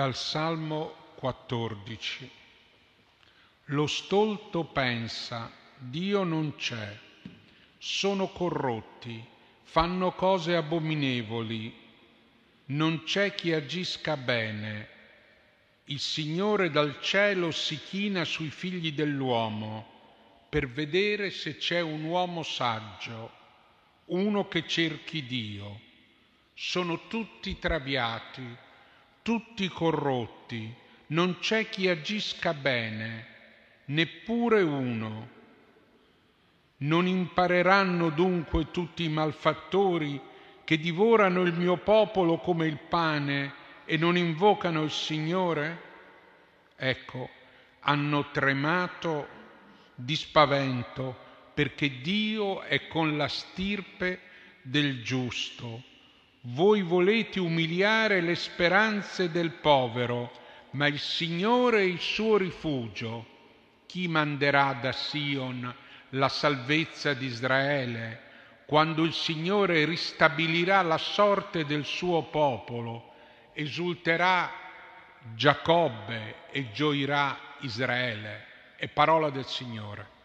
Dal 0.00 0.16
Salmo 0.16 0.94
14. 1.16 2.30
Lo 3.64 3.86
stolto 3.86 4.64
pensa, 4.64 5.52
Dio 5.76 6.22
non 6.22 6.56
c'è, 6.56 6.98
sono 7.76 8.28
corrotti, 8.28 9.22
fanno 9.62 10.12
cose 10.12 10.56
abominevoli, 10.56 11.70
non 12.68 13.02
c'è 13.02 13.34
chi 13.34 13.52
agisca 13.52 14.16
bene. 14.16 14.88
Il 15.84 16.00
Signore 16.00 16.70
dal 16.70 16.98
cielo 17.02 17.50
si 17.50 17.78
china 17.78 18.24
sui 18.24 18.48
figli 18.48 18.94
dell'uomo 18.94 20.46
per 20.48 20.66
vedere 20.66 21.28
se 21.28 21.58
c'è 21.58 21.80
un 21.80 22.04
uomo 22.04 22.42
saggio, 22.42 23.30
uno 24.06 24.48
che 24.48 24.66
cerchi 24.66 25.26
Dio. 25.26 25.78
Sono 26.54 27.06
tutti 27.06 27.58
traviati 27.58 28.68
tutti 29.22 29.68
corrotti, 29.68 30.72
non 31.08 31.38
c'è 31.38 31.68
chi 31.68 31.88
agisca 31.88 32.54
bene, 32.54 33.26
neppure 33.86 34.62
uno. 34.62 35.38
Non 36.78 37.06
impareranno 37.06 38.08
dunque 38.10 38.70
tutti 38.70 39.04
i 39.04 39.08
malfattori 39.08 40.20
che 40.64 40.78
divorano 40.78 41.42
il 41.42 41.52
mio 41.52 41.76
popolo 41.76 42.38
come 42.38 42.66
il 42.66 42.78
pane 42.78 43.54
e 43.84 43.96
non 43.96 44.16
invocano 44.16 44.82
il 44.82 44.90
Signore? 44.90 45.82
Ecco, 46.76 47.28
hanno 47.80 48.30
tremato 48.30 49.28
di 49.94 50.16
spavento 50.16 51.28
perché 51.52 52.00
Dio 52.00 52.62
è 52.62 52.86
con 52.86 53.16
la 53.16 53.28
stirpe 53.28 54.20
del 54.62 55.02
giusto 55.02 55.88
voi 56.42 56.82
volete 56.82 57.38
umiliare 57.38 58.20
le 58.20 58.34
speranze 58.34 59.30
del 59.30 59.50
povero, 59.50 60.30
ma 60.70 60.86
il 60.86 60.98
Signore 60.98 61.80
è 61.80 61.84
il 61.84 62.00
suo 62.00 62.36
rifugio. 62.38 63.26
Chi 63.86 64.08
manderà 64.08 64.78
da 64.80 64.92
Sion 64.92 65.74
la 66.10 66.28
salvezza 66.28 67.12
di 67.12 67.26
Israele? 67.26 68.28
Quando 68.64 69.04
il 69.04 69.12
Signore 69.12 69.84
ristabilirà 69.84 70.80
la 70.82 70.98
sorte 70.98 71.66
del 71.66 71.84
suo 71.84 72.22
popolo, 72.22 73.12
esulterà 73.52 74.50
Giacobbe 75.34 76.46
e 76.50 76.70
gioirà 76.72 77.36
Israele. 77.60 78.46
È 78.76 78.88
parola 78.88 79.28
del 79.28 79.44
Signore. 79.44 80.18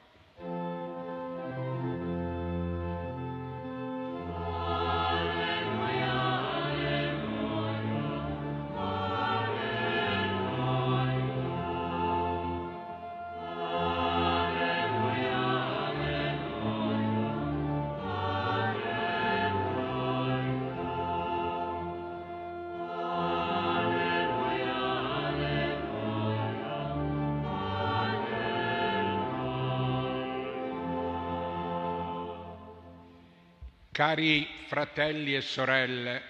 Cari 33.96 34.46
fratelli 34.68 35.36
e 35.36 35.40
sorelle, 35.40 36.22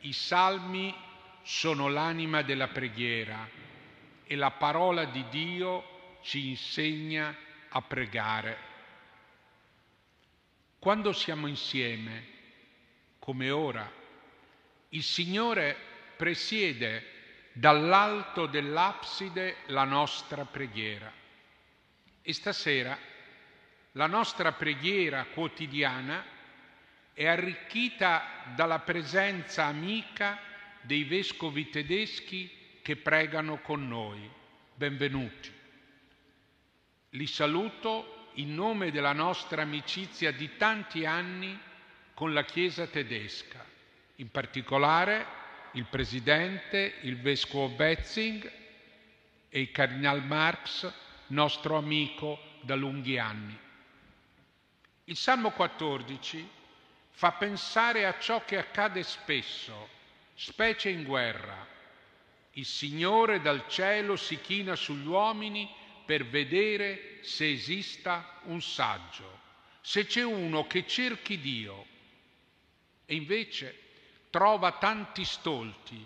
i 0.00 0.14
salmi 0.14 0.94
sono 1.42 1.88
l'anima 1.88 2.40
della 2.40 2.68
preghiera 2.68 3.46
e 4.24 4.34
la 4.36 4.50
parola 4.52 5.04
di 5.04 5.22
Dio 5.28 6.18
ci 6.22 6.48
insegna 6.48 7.36
a 7.68 7.82
pregare. 7.82 8.56
Quando 10.78 11.12
siamo 11.12 11.46
insieme, 11.46 12.26
come 13.18 13.50
ora, 13.50 13.86
il 14.88 15.02
Signore 15.02 15.76
presiede 16.16 17.04
dall'alto 17.52 18.46
dell'abside 18.46 19.56
la 19.66 19.84
nostra 19.84 20.46
preghiera. 20.46 21.12
E 22.22 22.32
stasera 22.32 22.98
la 23.92 24.06
nostra 24.06 24.52
preghiera 24.52 25.26
quotidiana 25.34 26.32
è 27.14 27.26
arricchita 27.26 28.52
dalla 28.56 28.80
presenza 28.80 29.64
amica 29.64 30.38
dei 30.80 31.04
vescovi 31.04 31.70
tedeschi 31.70 32.50
che 32.82 32.96
pregano 32.96 33.60
con 33.60 33.86
noi. 33.86 34.28
Benvenuti. 34.74 35.50
Li 37.10 37.26
saluto 37.28 38.30
in 38.34 38.52
nome 38.52 38.90
della 38.90 39.12
nostra 39.12 39.62
amicizia 39.62 40.32
di 40.32 40.56
tanti 40.56 41.06
anni 41.06 41.56
con 42.14 42.32
la 42.32 42.44
Chiesa 42.44 42.88
tedesca, 42.88 43.64
in 44.16 44.30
particolare 44.30 45.42
il 45.72 45.84
Presidente, 45.84 46.98
il 47.02 47.20
Vescovo 47.20 47.68
Betzing 47.68 48.52
e 49.48 49.60
il 49.60 49.70
Cardinal 49.70 50.24
Marx, 50.24 50.92
nostro 51.28 51.76
amico 51.76 52.40
da 52.62 52.74
lunghi 52.74 53.18
anni. 53.18 53.56
Il 55.04 55.16
Salmo 55.16 55.52
14 55.52 56.62
fa 57.14 57.30
pensare 57.32 58.06
a 58.06 58.18
ciò 58.18 58.44
che 58.44 58.58
accade 58.58 59.04
spesso, 59.04 59.88
specie 60.34 60.88
in 60.88 61.04
guerra. 61.04 61.64
Il 62.52 62.66
Signore 62.66 63.40
dal 63.40 63.68
cielo 63.68 64.16
si 64.16 64.40
china 64.40 64.74
sugli 64.74 65.06
uomini 65.06 65.72
per 66.04 66.26
vedere 66.26 67.18
se 67.22 67.52
esista 67.52 68.40
un 68.44 68.60
saggio, 68.60 69.40
se 69.80 70.06
c'è 70.06 70.24
uno 70.24 70.66
che 70.66 70.86
cerchi 70.86 71.38
Dio. 71.38 71.86
E 73.06 73.14
invece 73.14 73.78
trova 74.30 74.72
tanti 74.72 75.24
stolti 75.24 76.04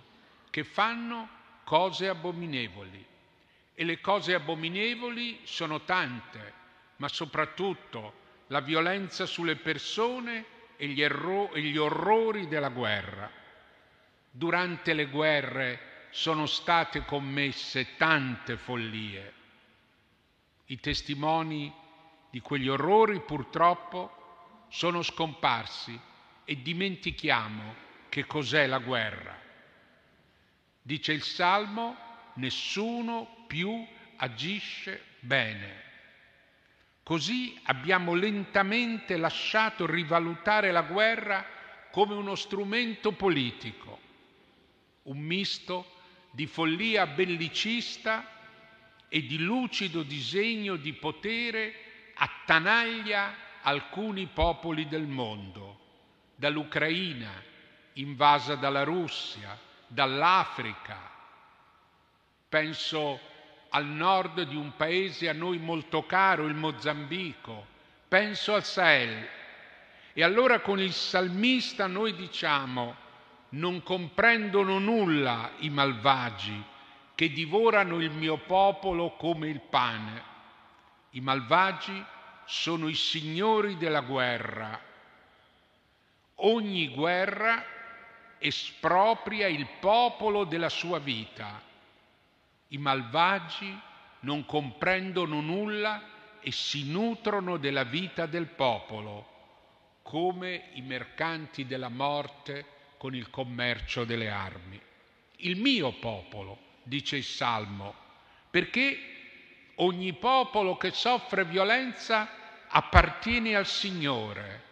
che 0.50 0.62
fanno 0.62 1.28
cose 1.64 2.08
abominevoli. 2.08 3.04
E 3.74 3.84
le 3.84 4.00
cose 4.00 4.34
abominevoli 4.34 5.40
sono 5.44 5.84
tante, 5.84 6.52
ma 6.96 7.08
soprattutto 7.08 8.26
la 8.48 8.60
violenza 8.60 9.24
sulle 9.24 9.56
persone 9.56 10.56
e 10.78 10.86
gli, 10.86 11.02
erro- 11.02 11.52
e 11.52 11.60
gli 11.60 11.76
orrori 11.76 12.46
della 12.46 12.68
guerra. 12.68 13.28
Durante 14.30 14.94
le 14.94 15.06
guerre 15.06 16.06
sono 16.10 16.46
state 16.46 17.04
commesse 17.04 17.96
tante 17.96 18.56
follie. 18.56 19.32
I 20.66 20.78
testimoni 20.78 21.74
di 22.30 22.40
quegli 22.40 22.68
orrori 22.68 23.20
purtroppo 23.20 24.66
sono 24.68 25.02
scomparsi 25.02 25.98
e 26.44 26.62
dimentichiamo 26.62 27.74
che 28.08 28.24
cos'è 28.24 28.66
la 28.66 28.78
guerra. 28.78 29.36
Dice 30.80 31.12
il 31.12 31.22
Salmo, 31.22 31.96
nessuno 32.34 33.44
più 33.48 33.84
agisce 34.16 35.02
bene. 35.20 35.86
Così 37.08 37.58
abbiamo 37.62 38.12
lentamente 38.12 39.16
lasciato 39.16 39.86
rivalutare 39.86 40.70
la 40.70 40.82
guerra 40.82 41.42
come 41.90 42.12
uno 42.12 42.34
strumento 42.34 43.12
politico, 43.12 43.98
un 45.04 45.16
misto 45.16 45.90
di 46.32 46.46
follia 46.46 47.06
bellicista 47.06 48.30
e 49.08 49.24
di 49.24 49.38
lucido 49.38 50.02
disegno 50.02 50.76
di 50.76 50.92
potere 50.92 52.12
attanaglia 52.12 53.34
alcuni 53.62 54.26
popoli 54.26 54.86
del 54.86 55.06
mondo, 55.06 55.80
dall'Ucraina 56.34 57.42
invasa 57.94 58.54
dalla 58.54 58.82
Russia, 58.82 59.58
dall'Africa. 59.86 61.10
Penso 62.50 63.18
al 63.70 63.86
nord 63.86 64.42
di 64.42 64.56
un 64.56 64.74
paese 64.76 65.28
a 65.28 65.32
noi 65.32 65.58
molto 65.58 66.06
caro, 66.06 66.46
il 66.46 66.54
Mozambico, 66.54 67.66
penso 68.08 68.54
al 68.54 68.64
Sahel. 68.64 69.28
E 70.12 70.22
allora 70.22 70.60
con 70.60 70.80
il 70.80 70.92
salmista 70.92 71.86
noi 71.86 72.14
diciamo, 72.14 72.96
non 73.50 73.82
comprendono 73.82 74.78
nulla 74.78 75.50
i 75.58 75.70
malvagi 75.70 76.64
che 77.14 77.30
divorano 77.30 78.00
il 78.00 78.10
mio 78.10 78.36
popolo 78.38 79.16
come 79.16 79.48
il 79.48 79.60
pane. 79.60 80.22
I 81.10 81.20
malvagi 81.20 82.04
sono 82.44 82.88
i 82.88 82.94
signori 82.94 83.76
della 83.76 84.00
guerra. 84.00 84.80
Ogni 86.36 86.88
guerra 86.88 87.64
espropria 88.38 89.48
il 89.48 89.66
popolo 89.80 90.44
della 90.44 90.68
sua 90.68 90.98
vita 90.98 91.66
i 92.68 92.78
malvagi 92.78 93.78
non 94.20 94.44
comprendono 94.44 95.40
nulla 95.40 96.02
e 96.40 96.50
si 96.50 96.90
nutrono 96.90 97.56
della 97.56 97.84
vita 97.84 98.26
del 98.26 98.46
popolo, 98.46 99.36
come 100.02 100.70
i 100.74 100.82
mercanti 100.82 101.66
della 101.66 101.88
morte 101.88 102.64
con 102.98 103.14
il 103.14 103.30
commercio 103.30 104.04
delle 104.04 104.28
armi. 104.28 104.80
Il 105.36 105.56
mio 105.56 105.92
popolo, 105.92 106.58
dice 106.82 107.16
il 107.16 107.24
Salmo, 107.24 107.94
perché 108.50 108.98
ogni 109.76 110.12
popolo 110.14 110.76
che 110.76 110.90
soffre 110.90 111.44
violenza 111.44 112.28
appartiene 112.68 113.54
al 113.54 113.66
Signore. 113.66 114.64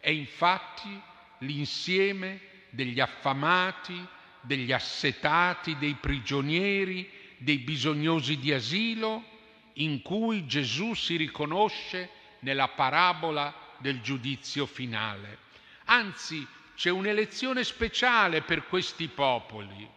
È 0.00 0.10
infatti 0.10 1.00
l'insieme 1.38 2.40
degli 2.70 3.00
affamati, 3.00 4.06
degli 4.40 4.72
assetati, 4.72 5.76
dei 5.78 5.94
prigionieri, 5.94 7.17
dei 7.38 7.58
bisognosi 7.58 8.38
di 8.38 8.52
asilo, 8.52 9.24
in 9.74 10.02
cui 10.02 10.46
Gesù 10.46 10.94
si 10.94 11.16
riconosce 11.16 12.10
nella 12.40 12.68
parabola 12.68 13.54
del 13.78 14.00
giudizio 14.00 14.66
finale. 14.66 15.38
Anzi, 15.84 16.46
c'è 16.74 16.90
un'elezione 16.90 17.64
speciale 17.64 18.42
per 18.42 18.66
questi 18.66 19.08
popoli. 19.08 19.88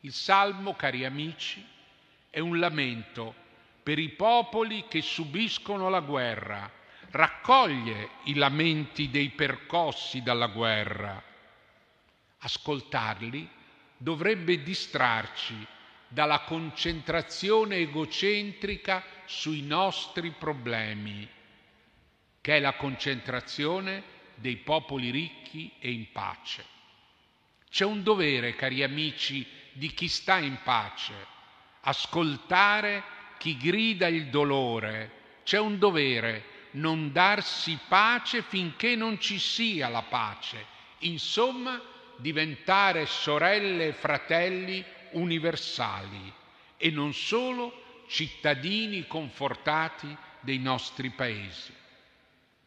Il 0.00 0.12
Salmo, 0.12 0.74
cari 0.74 1.04
amici, 1.04 1.64
è 2.28 2.40
un 2.40 2.58
lamento 2.58 3.34
per 3.82 3.98
i 3.98 4.10
popoli 4.10 4.86
che 4.88 5.02
subiscono 5.02 5.88
la 5.88 6.00
guerra, 6.00 6.70
raccoglie 7.10 8.10
i 8.24 8.34
lamenti 8.34 9.10
dei 9.10 9.30
percossi 9.30 10.22
dalla 10.22 10.48
guerra. 10.48 11.22
Ascoltarli 12.38 13.48
dovrebbe 13.96 14.62
distrarci 14.62 15.66
dalla 16.14 16.42
concentrazione 16.42 17.78
egocentrica 17.78 19.04
sui 19.24 19.62
nostri 19.62 20.30
problemi, 20.30 21.28
che 22.40 22.56
è 22.56 22.60
la 22.60 22.74
concentrazione 22.74 24.02
dei 24.36 24.56
popoli 24.58 25.10
ricchi 25.10 25.72
e 25.80 25.90
in 25.90 26.12
pace. 26.12 26.64
C'è 27.68 27.84
un 27.84 28.04
dovere, 28.04 28.54
cari 28.54 28.84
amici, 28.84 29.44
di 29.72 29.92
chi 29.92 30.06
sta 30.06 30.38
in 30.38 30.56
pace, 30.62 31.12
ascoltare 31.80 33.02
chi 33.38 33.56
grida 33.56 34.06
il 34.06 34.28
dolore. 34.28 35.40
C'è 35.42 35.58
un 35.58 35.80
dovere 35.80 36.52
non 36.72 37.10
darsi 37.10 37.76
pace 37.88 38.42
finché 38.42 38.94
non 38.94 39.18
ci 39.18 39.40
sia 39.40 39.88
la 39.88 40.02
pace. 40.02 40.64
Insomma, 40.98 41.82
diventare 42.18 43.04
sorelle 43.06 43.88
e 43.88 43.92
fratelli 43.92 44.84
universali 45.14 46.32
e 46.76 46.90
non 46.90 47.12
solo 47.12 48.04
cittadini 48.08 49.06
confortati 49.06 50.14
dei 50.40 50.58
nostri 50.58 51.10
paesi. 51.10 51.72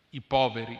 I 0.09 0.21
poveri, 0.21 0.77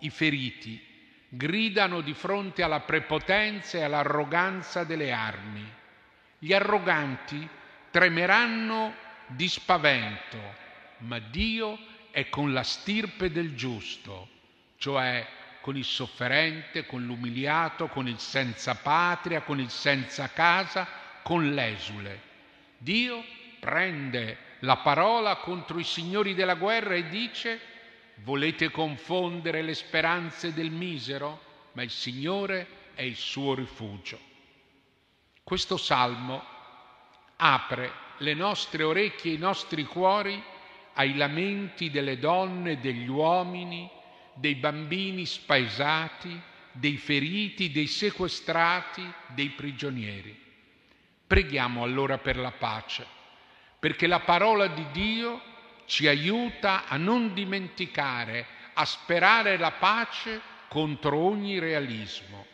i 0.00 0.10
feriti, 0.10 0.80
gridano 1.28 2.00
di 2.00 2.14
fronte 2.14 2.62
alla 2.62 2.80
prepotenza 2.80 3.78
e 3.78 3.82
all'arroganza 3.82 4.84
delle 4.84 5.12
armi. 5.12 5.64
Gli 6.38 6.52
arroganti 6.52 7.48
tremeranno 7.90 8.94
di 9.26 9.48
spavento, 9.48 10.38
ma 10.98 11.18
Dio 11.18 11.78
è 12.10 12.28
con 12.28 12.52
la 12.52 12.62
stirpe 12.62 13.30
del 13.30 13.54
giusto, 13.54 14.28
cioè 14.78 15.26
con 15.66 15.76
il 15.76 15.84
sofferente, 15.84 16.86
con 16.86 17.04
l'umiliato, 17.04 17.88
con 17.88 18.06
il 18.06 18.20
senza 18.20 18.76
patria, 18.76 19.40
con 19.40 19.58
il 19.58 19.68
senza 19.68 20.28
casa, 20.28 20.86
con 21.24 21.54
l'esule. 21.54 22.20
Dio 22.78 23.20
prende 23.58 24.38
la 24.60 24.76
parola 24.76 25.34
contro 25.38 25.80
i 25.80 25.82
signori 25.82 26.34
della 26.34 26.54
guerra 26.54 26.94
e 26.94 27.08
dice 27.08 27.60
volete 28.22 28.70
confondere 28.70 29.62
le 29.62 29.74
speranze 29.74 30.54
del 30.54 30.70
misero, 30.70 31.42
ma 31.72 31.82
il 31.82 31.90
Signore 31.90 32.68
è 32.94 33.02
il 33.02 33.16
suo 33.16 33.52
rifugio. 33.56 34.20
Questo 35.42 35.76
salmo 35.76 36.44
apre 37.38 37.90
le 38.18 38.34
nostre 38.34 38.84
orecchie 38.84 39.32
e 39.32 39.34
i 39.34 39.38
nostri 39.38 39.82
cuori 39.82 40.40
ai 40.92 41.16
lamenti 41.16 41.90
delle 41.90 42.20
donne 42.20 42.78
degli 42.78 43.08
uomini, 43.08 43.90
dei 44.36 44.54
bambini 44.54 45.26
spaesati, 45.26 46.40
dei 46.72 46.96
feriti, 46.98 47.70
dei 47.70 47.86
sequestrati, 47.86 49.02
dei 49.28 49.48
prigionieri. 49.50 50.44
Preghiamo 51.26 51.82
allora 51.82 52.18
per 52.18 52.36
la 52.36 52.52
pace, 52.52 53.04
perché 53.78 54.06
la 54.06 54.20
parola 54.20 54.66
di 54.68 54.86
Dio 54.92 55.40
ci 55.86 56.06
aiuta 56.06 56.86
a 56.86 56.96
non 56.96 57.32
dimenticare, 57.32 58.46
a 58.74 58.84
sperare 58.84 59.56
la 59.56 59.72
pace 59.72 60.40
contro 60.68 61.16
ogni 61.16 61.58
realismo. 61.58 62.46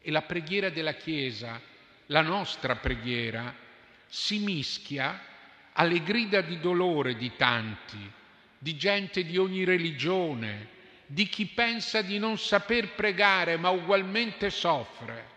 E 0.00 0.10
la 0.10 0.22
preghiera 0.22 0.68
della 0.68 0.94
Chiesa, 0.94 1.60
la 2.06 2.20
nostra 2.20 2.76
preghiera, 2.76 3.54
si 4.06 4.38
mischia 4.38 5.20
alle 5.72 6.02
grida 6.02 6.40
di 6.40 6.58
dolore 6.60 7.16
di 7.16 7.32
tanti, 7.36 7.98
di 8.58 8.76
gente 8.76 9.24
di 9.24 9.36
ogni 9.36 9.64
religione, 9.64 10.76
di 11.10 11.26
chi 11.26 11.46
pensa 11.46 12.02
di 12.02 12.18
non 12.18 12.36
saper 12.36 12.94
pregare 12.94 13.56
ma 13.56 13.70
ugualmente 13.70 14.50
soffre. 14.50 15.36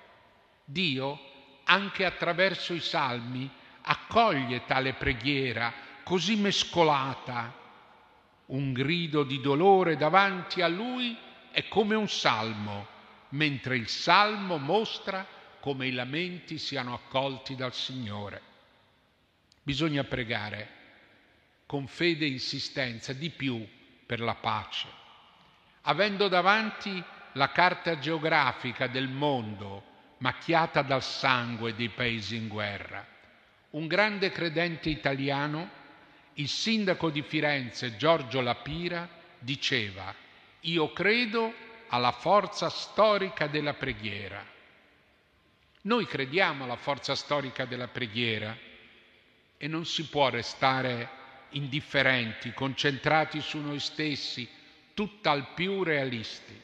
Dio, 0.66 1.18
anche 1.64 2.04
attraverso 2.04 2.74
i 2.74 2.82
salmi, 2.82 3.50
accoglie 3.84 4.66
tale 4.66 4.94
preghiera 4.94 5.74
così 6.04 6.36
mescolata. 6.36 7.58
Un 8.48 8.74
grido 8.74 9.24
di 9.24 9.40
dolore 9.40 9.96
davanti 9.96 10.62
a 10.62 10.68
lui 10.68 11.18
è 11.52 11.68
come 11.70 11.96
un 11.96 12.10
salmo, 12.10 12.88
mentre 13.30 13.78
il 13.78 13.88
salmo 13.88 14.58
mostra 14.58 15.26
come 15.62 15.88
i 15.88 15.92
lamenti 15.92 16.58
siano 16.58 16.94
accolti 16.94 17.56
dal 17.56 17.74
Signore. 17.74 18.42
Bisogna 19.64 20.04
pregare 20.04 20.80
con 21.66 21.88
fede 21.88 22.26
e 22.26 22.30
insistenza 22.30 23.14
di 23.14 23.30
più 23.30 23.66
per 24.06 24.20
la 24.20 24.36
pace, 24.36 24.88
avendo 25.84 26.28
davanti 26.28 27.04
la 27.34 27.52
carta 27.52 27.98
geografica 27.98 28.88
del 28.88 29.08
mondo 29.08 29.90
macchiata 30.18 30.82
dal 30.82 31.02
sangue 31.02 31.74
dei 31.74 31.90
paesi 31.90 32.36
in 32.36 32.48
guerra. 32.48 33.06
Un 33.72 33.88
grande 33.88 34.30
credente 34.32 34.90
italiano, 34.90 35.70
il 36.34 36.48
sindaco 36.48 37.10
di 37.10 37.22
Firenze 37.22 37.96
Giorgio 37.96 38.42
Lapira, 38.42 39.08
diceva, 39.40 40.14
io 40.62 40.94
credo 40.94 41.54
alla 41.88 42.12
forza 42.12 42.70
storica 42.70 43.48
della 43.48 43.74
preghiera. 43.74 44.46
Noi 45.84 46.06
crediamo 46.06 46.66
alla 46.66 46.76
forza 46.76 47.16
storica 47.16 47.66
della 47.66 47.88
preghiera 47.88 48.56
e 49.58 49.68
non 49.68 49.86
si 49.86 50.08
può 50.08 50.30
restare 50.30 51.10
indifferenti, 51.50 52.54
concentrati 52.54 53.42
su 53.42 53.58
noi 53.58 53.80
stessi, 53.80 54.48
tutt'al 55.02 55.56
più 55.56 55.82
realisti. 55.82 56.56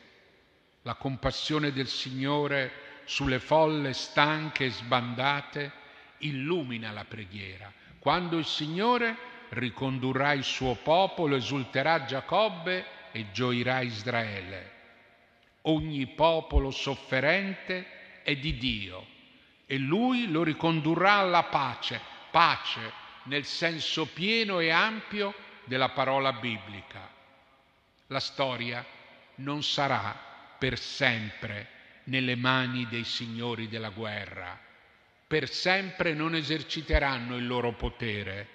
La 0.84 0.94
compassione 0.94 1.72
del 1.72 1.88
Signore 1.88 3.02
sulle 3.06 3.40
folle 3.40 3.94
stanche 3.94 4.66
e 4.66 4.70
sbandate 4.70 5.72
illumina 6.20 6.92
la 6.92 7.04
preghiera. 7.04 7.74
Quando 7.98 8.38
il 8.38 8.46
Signore 8.46 9.18
ricondurrà 9.50 10.34
il 10.34 10.44
suo 10.44 10.76
popolo, 10.76 11.36
esulterà 11.36 12.06
Giacobbe 12.06 12.86
e 13.12 13.32
gioirà 13.32 13.82
Israele. 13.82 14.72
Ogni 15.62 16.06
popolo 16.06 16.70
sofferente 16.70 18.22
è 18.22 18.36
di 18.36 18.56
Dio 18.58 19.04
e 19.66 19.80
Lui 19.80 20.30
lo 20.30 20.44
ricondurrà 20.44 21.14
alla 21.14 21.46
pace 21.46 22.00
pace 22.30 22.94
nel 23.24 23.46
senso 23.46 24.06
pieno 24.06 24.60
e 24.60 24.70
ampio 24.70 25.34
della 25.64 25.90
parola 25.90 26.34
biblica. 26.34 27.17
La 28.08 28.20
storia 28.22 28.86
non 29.36 29.64
sarà 29.64 30.56
per 30.58 30.80
sempre 30.80 31.76
nelle 32.06 32.36
mani 32.36 32.88
dei 32.88 33.04
signori 33.04 33.68
della 33.68 33.90
guerra, 33.90 34.58
per 35.28 35.50
sempre 35.50 36.14
non 36.14 36.34
eserciteranno 36.34 37.36
il 37.36 37.46
loro 37.46 37.74
potere, 37.74 38.48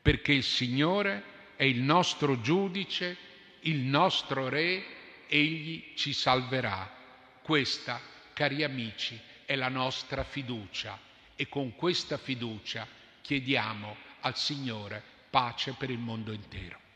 perché 0.00 0.32
il 0.32 0.42
Signore 0.42 1.22
è 1.56 1.64
il 1.64 1.80
nostro 1.80 2.40
giudice, 2.40 3.16
il 3.60 3.80
nostro 3.80 4.48
Re, 4.48 4.82
egli 5.26 5.92
ci 5.94 6.14
salverà. 6.14 6.90
Questa, 7.42 8.00
cari 8.32 8.64
amici, 8.64 9.20
è 9.44 9.54
la 9.54 9.68
nostra 9.68 10.24
fiducia 10.24 10.98
e 11.36 11.46
con 11.48 11.74
questa 11.76 12.16
fiducia 12.16 12.86
chiediamo 13.20 13.96
al 14.20 14.36
Signore 14.36 15.02
pace 15.28 15.74
per 15.76 15.90
il 15.90 15.98
mondo 15.98 16.32
intero. 16.32 16.87